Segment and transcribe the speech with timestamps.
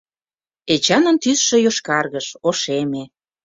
[0.73, 3.03] Эчанын тӱсшӧ йошкаргыш, ошеме.